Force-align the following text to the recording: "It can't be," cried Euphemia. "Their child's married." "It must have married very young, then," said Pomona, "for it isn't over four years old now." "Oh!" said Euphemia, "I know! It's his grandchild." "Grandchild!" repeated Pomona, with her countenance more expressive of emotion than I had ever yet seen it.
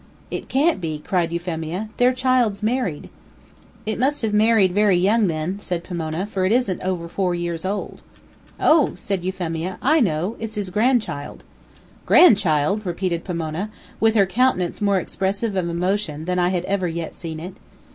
"It 0.31 0.49
can't 0.49 0.81
be," 0.81 0.97
cried 0.97 1.31
Euphemia. 1.31 1.89
"Their 1.97 2.11
child's 2.11 2.63
married." 2.63 3.07
"It 3.85 3.99
must 3.99 4.23
have 4.23 4.33
married 4.33 4.71
very 4.71 4.97
young, 4.97 5.27
then," 5.27 5.59
said 5.59 5.83
Pomona, 5.83 6.25
"for 6.25 6.43
it 6.43 6.51
isn't 6.51 6.81
over 6.81 7.07
four 7.07 7.35
years 7.35 7.65
old 7.65 8.01
now." 8.59 8.71
"Oh!" 8.71 8.91
said 8.95 9.23
Euphemia, 9.23 9.77
"I 9.79 9.99
know! 9.99 10.37
It's 10.39 10.55
his 10.55 10.71
grandchild." 10.71 11.43
"Grandchild!" 12.07 12.83
repeated 12.83 13.23
Pomona, 13.23 13.69
with 13.99 14.15
her 14.15 14.25
countenance 14.25 14.81
more 14.81 14.97
expressive 14.97 15.55
of 15.55 15.69
emotion 15.69 16.25
than 16.25 16.39
I 16.39 16.49
had 16.49 16.65
ever 16.65 16.87
yet 16.87 17.13
seen 17.13 17.39
it. 17.39 17.53